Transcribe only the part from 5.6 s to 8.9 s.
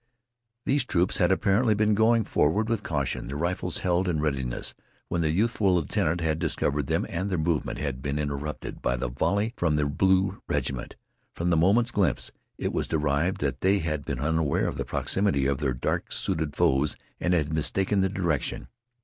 lieutenant had discovered them and their movement had been interrupted